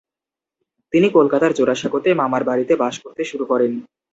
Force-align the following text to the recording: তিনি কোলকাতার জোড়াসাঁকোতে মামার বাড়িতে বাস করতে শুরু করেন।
তিনি 0.93 1.07
কোলকাতার 1.09 1.51
জোড়াসাঁকোতে 1.53 2.09
মামার 2.13 2.43
বাড়িতে 2.43 2.73
বাস 2.75 2.95
করতে 3.03 3.21
শুরু 3.25 3.45
করেন। 3.45 3.71